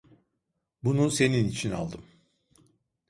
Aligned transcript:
Bunu 0.83 1.11
senin 1.11 1.47
için 1.49 1.71
aldım. 1.71 2.03